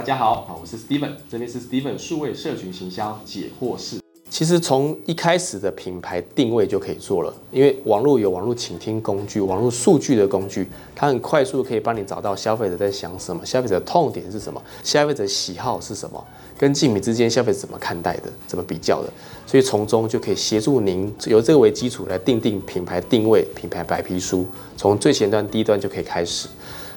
[0.00, 3.98] 大家好，啊，我是 Steven，这边是 Steven 数位社群行销解惑室。
[4.30, 16.26] 其实从一开始的品牌定位就可以做了，因为网络有网络倾听工具、网络数据的工具，它很快速可以帮你找到消费者在想什么，消费者的痛点是什么，消费者喜好是什么，
[16.56, 19.12] 跟竞品之间消费者怎么看待的，怎么比较的，
[19.46, 24.46] 所以从中就可以协助您由这个为基础来定定品牌定位、品牌白皮书，
[24.78, 26.48] 从最前端第一端就可以开始。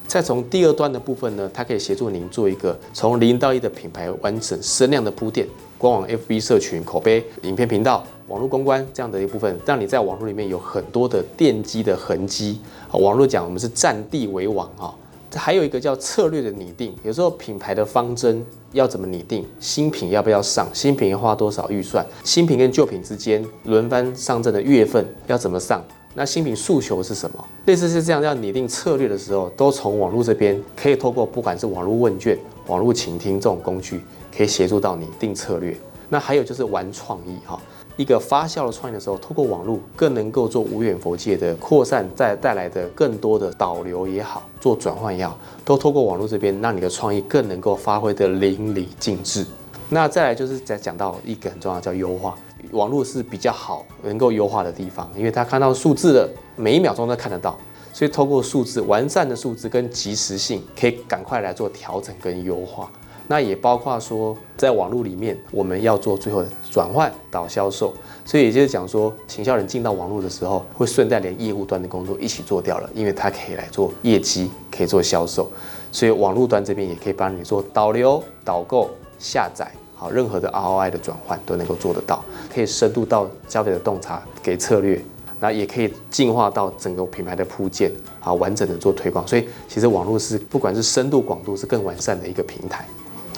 [0.07, 12.59] 再从第二端的部分呢，它可以协助您做一个从零到一的品牌完整声量的铺垫，官网、FB 社群、口碑、影片频道、网络公关这样的一部分，让你在网络里面有很多的奠基的痕迹。
[12.91, 14.93] 网络讲我们是占地为王啊，
[15.33, 25.83] 还有一个叫策略的拟定，有时候品牌的方针要怎么拟定，新品要不要上，新品要花多少预算，新品跟旧品之间轮番上阵的月份要怎么上。
[26.15, 27.45] 那新品诉求是什么？
[27.65, 34.01] 类似是这样，要拟定策略的时候，都从网络这边可以透过不管是网络问卷、网络倾听这种工具，
[34.35, 35.75] 可以协助到你定策略。
[36.09, 37.59] 那还有就是玩创意哈，
[37.97, 49.43] 一个发酵的创意的时候，透过网络更能够做无远佛界的扩散，再带来的更多的导流也好，做转换也好，都透过网络这边，让你的创意更能够发挥的淋漓尽致。
[49.89, 52.35] 那再来就是再讲到一个很重要，叫优化。
[52.71, 57.57] 网络是比较好能够优化的地方，因为它看到数字的每一秒钟都看得到，
[57.91, 62.89] 所以透过数字完善的数字跟及时性，可以赶快来做调整跟优化。
[63.27, 67.93] 那也包括说，在网络里面我们要做最后的转换导销售，
[68.25, 75.49] 所以也就是讲说，行销人进到网络的时候，会顺带连业务端的工作一起做掉了，因为他可以来做业绩，可以做销售，
[75.91, 78.89] 所以网络端这边也可以帮你做导流、导购、
[79.23, 79.65] 下载。
[79.95, 82.23] 好，任何的 ROI 的转换都能够做得到，
[82.53, 85.01] 可以深度到消费者洞察给策略，
[85.39, 87.89] 那也可以进化到整个品牌的铺建，
[88.19, 89.25] 好，完整的做推广。
[89.25, 92.85] 所以其实网络是不管是深度广度是更完善的一个平台。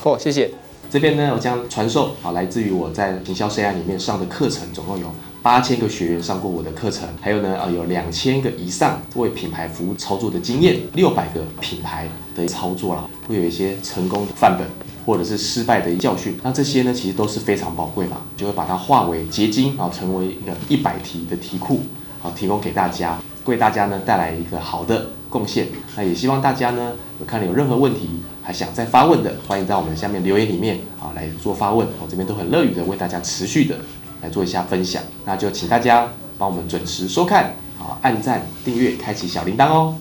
[0.01, 0.49] 好，谢谢。
[0.89, 5.07] 这边呢，我将传授啊，来自于我在营销 CI 里面上的课程，总共有
[5.43, 14.67] 八千个学员上过我的课程，还有呢，呃，有两千个以上为品牌服务操作的经验，六百个品牌的操作了，会有一些成功的范本。
[15.05, 21.81] 或者是失败的教训，那这些呢，其实都是非常宝贵嘛，就会把它化为结晶啊，成为一个一百题的题库，
[22.19, 25.67] 好提供给大家，为大家呢带来一个好的贡献。
[25.95, 28.09] 那也希望大家呢，有看了有任何问题
[28.41, 33.77] 还想再发问的，欢迎在我们下面留言里面啊来做发问，我这边都很乐于的为大家持续的
[34.23, 35.03] 来做一下分享。
[35.23, 39.95] 那就请大家帮我们准时收看，好按赞、订阅、开启小铃铛哦。